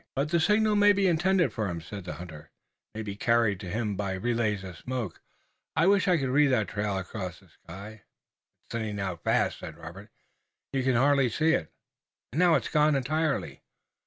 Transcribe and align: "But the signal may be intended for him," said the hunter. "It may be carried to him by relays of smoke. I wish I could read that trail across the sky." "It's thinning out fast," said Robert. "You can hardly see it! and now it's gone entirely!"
"But 0.15 0.29
the 0.29 0.39
signal 0.39 0.75
may 0.75 0.93
be 0.93 1.05
intended 1.05 1.53
for 1.53 1.67
him," 1.67 1.79
said 1.79 2.05
the 2.05 2.13
hunter. 2.15 2.49
"It 2.95 2.97
may 2.97 3.03
be 3.03 3.15
carried 3.15 3.59
to 3.59 3.69
him 3.69 3.95
by 3.95 4.13
relays 4.13 4.63
of 4.63 4.75
smoke. 4.79 5.21
I 5.75 5.85
wish 5.85 6.07
I 6.07 6.17
could 6.17 6.29
read 6.29 6.47
that 6.47 6.69
trail 6.69 6.97
across 6.97 7.39
the 7.39 7.49
sky." 7.49 8.01
"It's 8.63 8.71
thinning 8.71 8.99
out 8.99 9.23
fast," 9.23 9.59
said 9.59 9.77
Robert. 9.77 10.09
"You 10.73 10.81
can 10.81 10.95
hardly 10.95 11.29
see 11.29 11.51
it! 11.53 11.71
and 12.33 12.39
now 12.39 12.55
it's 12.55 12.67
gone 12.67 12.95
entirely!" 12.95 13.61